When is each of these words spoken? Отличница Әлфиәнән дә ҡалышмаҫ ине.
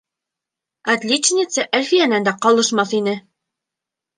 Отличница 0.93 1.65
Әлфиәнән 1.81 2.27
дә 2.29 2.33
ҡалышмаҫ 2.47 2.97
ине. 3.03 3.15